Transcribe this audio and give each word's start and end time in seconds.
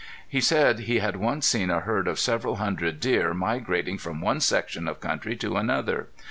He 0.27 0.41
said 0.41 0.79
he 0.79 0.97
had 0.97 1.15
once 1.17 1.45
seen 1.45 1.69
a 1.69 1.81
herd 1.81 2.07
of 2.07 2.17
several 2.17 2.55
hundred 2.55 2.99
deer 2.99 3.35
migrating 3.35 3.99
from 3.99 4.19
one 4.19 4.39
section 4.39 4.87
of 4.87 4.99
country 4.99 5.35
to 5.35 5.57
another. 5.57 6.07